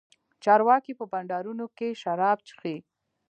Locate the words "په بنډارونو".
0.99-1.65